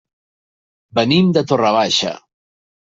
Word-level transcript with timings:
Venim 1.01 1.31
de 1.39 1.47
Torre 1.53 1.73
Baixa. 1.81 2.17